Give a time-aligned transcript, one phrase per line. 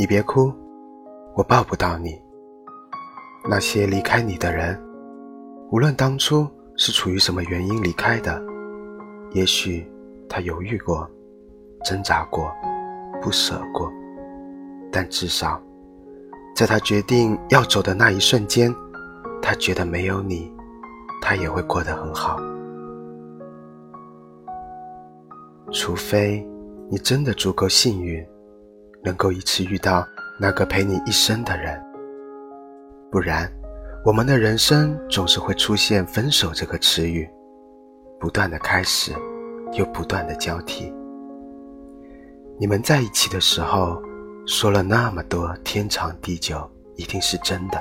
[0.00, 0.50] 你别哭，
[1.34, 2.18] 我抱不到你。
[3.46, 4.82] 那些离开你的人，
[5.70, 8.42] 无论当初是出于什么原因离开的，
[9.32, 9.86] 也许
[10.26, 11.06] 他犹豫过、
[11.84, 12.50] 挣扎过、
[13.20, 13.92] 不舍过，
[14.90, 15.60] 但至少，
[16.56, 18.74] 在他决定要走的那一瞬间，
[19.42, 20.50] 他觉得没有你，
[21.20, 22.38] 他也会过得很好。
[25.70, 26.42] 除非
[26.88, 28.26] 你真的足够幸运，
[29.02, 30.06] 能够一次遇到
[30.38, 31.80] 那个陪你一生的人，
[33.10, 33.50] 不然，
[34.04, 37.28] 我们的人生总是会出现“分手”这个词语，
[38.18, 39.12] 不断的开始，
[39.72, 40.92] 又不断的交替。
[42.58, 44.02] 你们在一起的时候
[44.46, 47.78] 说了那么多天长地久，一定是真的；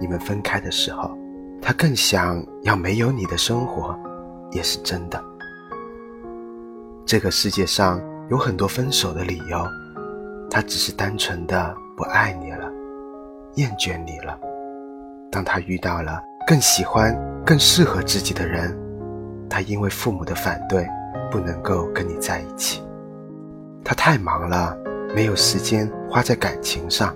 [0.00, 1.16] 你们分开的时候，
[1.62, 3.96] 他更想要没有你的生活，
[4.50, 5.22] 也是真的。
[7.04, 9.64] 这个世界上有很多分手的理由，
[10.56, 12.72] 他只是单纯的不爱你了，
[13.56, 14.40] 厌倦你了。
[15.30, 18.74] 当他遇到了更喜欢、更适合自己的人，
[19.50, 20.88] 他因为父母的反对，
[21.30, 22.82] 不能够跟你在一起。
[23.84, 24.74] 他太忙了，
[25.14, 27.14] 没有时间花在感情上。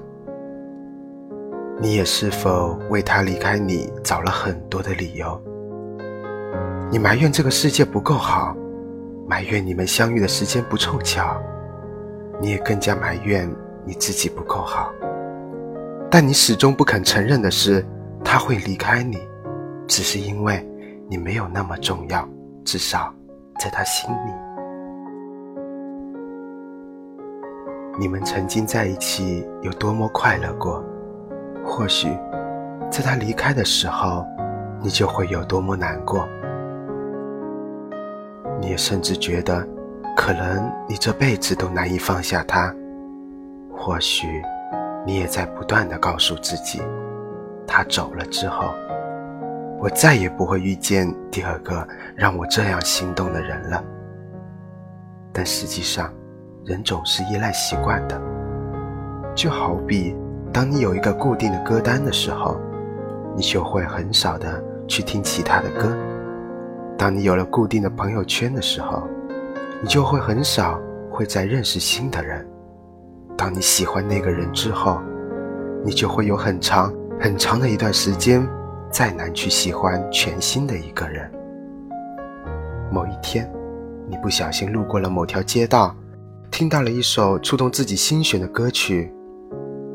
[1.80, 5.42] 你也是否为他离开你找了很多的理由？
[6.90, 8.54] 你埋怨这个世界不够好。
[9.26, 11.40] 埋怨你们相遇的时间不凑巧，
[12.40, 13.48] 你也更加埋怨
[13.84, 14.90] 你自己不够好。
[16.10, 17.84] 但你始终不肯承认的是，
[18.24, 19.18] 他会离开你，
[19.86, 20.66] 只是因为
[21.08, 22.28] 你没有那么重要，
[22.64, 23.14] 至少
[23.60, 24.32] 在他心里。
[27.98, 30.82] 你们曾经在一起有多么快乐过，
[31.64, 32.08] 或许
[32.90, 34.24] 在他离开的时候，
[34.80, 36.26] 你就会有多么难过。
[38.60, 39.66] 你也甚至觉得，
[40.20, 42.70] 可能你这辈子都难以放下他。
[43.74, 44.26] 或许，
[45.06, 46.82] 你也在不断的告诉自己，
[47.66, 48.74] 他走了之后，
[49.78, 53.82] 我再也不会遇见第二个让我这样心动的人了。
[55.32, 56.12] 但实际上，
[56.66, 58.20] 人总是依赖习惯的。
[59.34, 60.14] 就好比，
[60.52, 62.60] 当你有一个固定的歌单的时候，
[63.34, 65.96] 你就会很少的去听其他的歌。
[66.98, 69.08] 当你有了固定的朋友圈的时候，
[69.82, 70.78] 你就会很少
[71.10, 72.46] 会再认识新的人。
[73.36, 75.00] 当你喜欢那个人之后，
[75.82, 78.46] 你就会有很长很长的一段时间
[78.90, 81.30] 再难去喜欢全新的一个人。
[82.92, 83.50] 某一天，
[84.06, 85.96] 你不小心路过了某条街道，
[86.50, 89.10] 听到了一首触动自己心弦的歌曲，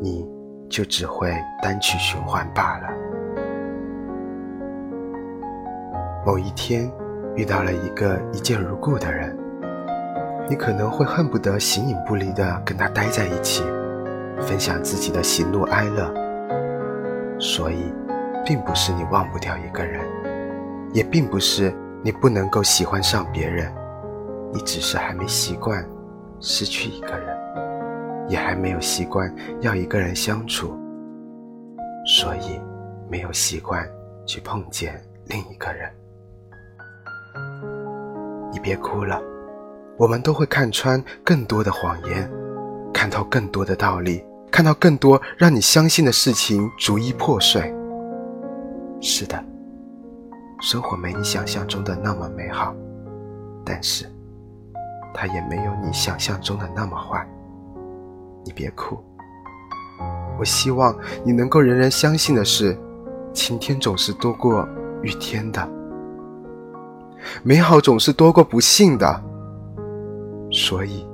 [0.02, 0.28] 你
[0.68, 1.32] 就只会
[1.62, 2.88] 单曲循环罢了。
[6.26, 6.92] 某一天，
[7.36, 9.38] 遇到了一个一见如故的人，
[10.48, 13.64] 你可能会恨不得形影不离地跟他待在一起，
[14.42, 16.14] 分享自己的喜怒哀乐。
[17.40, 17.92] 所以，
[18.46, 20.06] 并不是你忘不掉一个人，
[20.94, 21.74] 也并不是
[22.04, 23.74] 你不能够喜欢上别人，
[24.54, 25.84] 你只是还没习惯
[26.40, 30.78] 失去一个人，也还没有习惯要一个人相处，
[32.06, 32.62] 所以
[33.10, 33.84] 没有习惯
[34.28, 35.92] 去碰见另一个人。
[38.52, 39.20] 你别哭了，
[39.98, 42.30] 我们都会看穿更多的谎言，
[42.94, 47.74] 看到更多的道理，看到更多让你相信的事情逐一破碎。
[49.00, 49.42] 是的，
[50.62, 52.76] 生活没你想象中的那么美好，
[53.64, 54.06] 但是，
[55.14, 57.26] 它也没有你想象中的那么坏。
[58.44, 58.98] 你别哭，
[60.38, 62.78] 我希望你能够仍然相信的是，
[63.34, 64.68] 晴天总是多过
[65.02, 65.66] 雨天的。
[67.44, 69.24] 美好总是多过不幸的，
[70.58, 71.06] 所以，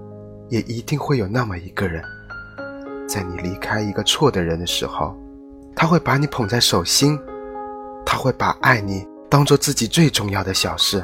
[0.50, 2.04] 也一定会有那么一个人，
[3.08, 5.18] 在你离开一个错的人的时候，
[5.76, 7.20] 他会把你捧在手心，
[8.06, 11.04] 他会把爱你当做自己最重要的小事。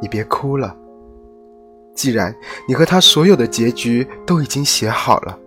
[0.00, 0.74] 你别哭了，
[1.94, 2.34] 既然
[2.66, 5.38] 你和他所有的结局都已经写好了，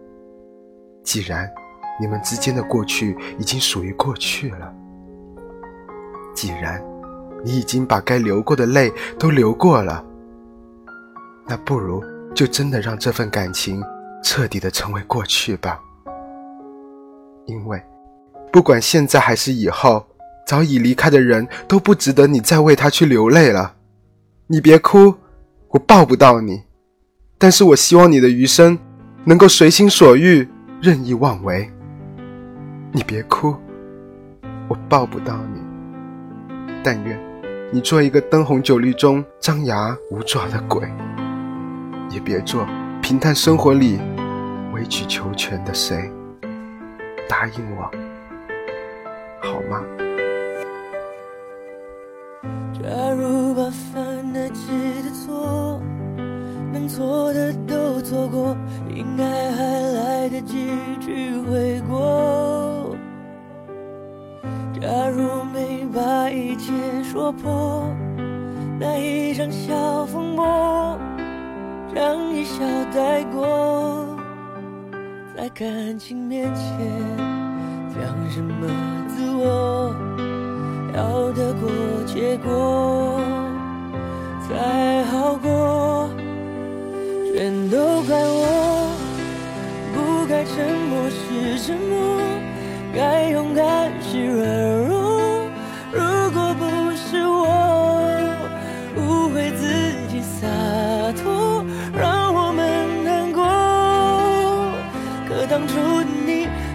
[1.03, 1.49] 既然
[1.99, 4.71] 你们之间的过去已经属于过去了，
[6.35, 6.79] 既然。
[7.45, 8.89] 你已经把该流过的泪
[9.19, 10.01] 都流过了，
[11.45, 12.03] 那不如
[12.33, 13.83] 就真的让这份感情
[14.23, 15.79] 彻底的成为过去吧。
[17.45, 17.81] 因为，
[18.51, 20.05] 不管现在还是以后，
[20.47, 23.75] 早已离开的人都不值得你再为他去流泪了。
[24.47, 25.15] 你别哭，
[25.69, 26.63] 我抱不到你，
[27.37, 28.77] 但是我希望你的余生
[29.25, 30.47] 能够随心所欲，
[30.81, 31.69] 任意妄为。
[32.91, 33.55] 你别哭，
[34.69, 35.61] 我抱不到你，
[36.83, 37.19] 但愿。
[37.71, 40.87] 你做一个灯红酒绿中张牙舞爪的鬼，
[42.09, 42.65] 也别做
[43.01, 43.99] 平淡生活里
[44.73, 46.11] 委曲求全的谁，
[47.27, 47.89] 答应我，
[49.41, 49.83] 好吗？
[52.73, 54.71] 假如把犯得起
[55.03, 55.81] 的错，
[56.73, 58.57] 能错的都错过，
[58.89, 60.67] 应该还来得及
[60.99, 62.95] 去悔过。
[64.81, 66.73] 假如没把一切
[67.03, 67.87] 说破，
[68.79, 70.45] 那一场小风波，
[71.95, 74.07] 让一笑带过，
[75.35, 76.65] 在感情面前
[77.93, 78.67] 讲什么
[79.07, 79.93] 自我？
[80.95, 81.69] 要得过
[82.05, 83.19] 且过
[84.47, 86.09] 才好过，
[87.33, 88.89] 全都怪我，
[89.93, 92.21] 不该沉默是沉默，
[92.93, 95.47] 该勇敢是软弱。
[95.91, 96.01] 如
[96.31, 97.45] 果不是我
[98.97, 99.63] 误会自
[100.09, 100.47] 己洒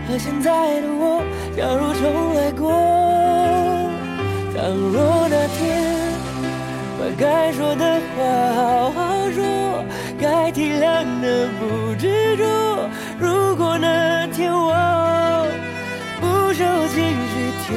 [0.08, 1.22] 可现在的我，
[1.55, 2.72] 假如重来过。
[4.56, 5.60] 倘若那天
[6.99, 8.25] 把该说的话
[8.55, 9.84] 好好说，
[10.19, 12.88] 该体谅的不执着。
[13.20, 14.72] 如果那天我
[16.22, 17.76] 不受情绪挑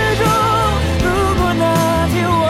[0.00, 0.24] 之中
[1.04, 1.06] 如
[1.38, 1.64] 果那
[2.08, 2.46] 天我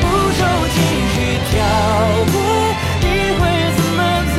[0.00, 0.04] 不
[0.36, 0.40] 受
[0.74, 0.76] 情
[1.12, 1.14] 绪
[1.48, 1.54] 挑
[2.32, 2.34] 拨
[3.00, 3.04] 你
[3.38, 3.40] 会
[3.76, 4.00] 怎么
[4.34, 4.36] 做？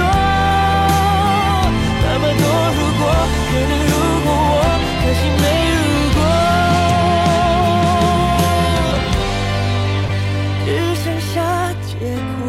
[2.04, 2.44] 那么多
[2.78, 3.02] 如果
[3.48, 3.94] 可能如
[4.26, 4.62] 果我
[5.00, 5.80] 可惜没如
[6.16, 6.20] 果。
[10.66, 10.68] 只
[11.02, 11.34] 剩下
[11.88, 11.92] 结
[12.46, 12.48] 果